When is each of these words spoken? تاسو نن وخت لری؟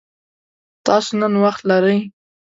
تاسو 0.85 1.11
نن 1.21 1.33
وخت 1.43 1.61
لری؟ 1.69 1.97